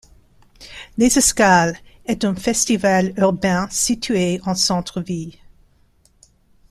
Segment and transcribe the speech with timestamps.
[0.97, 5.37] Les Escales, est un festival urbain situé en centre ville.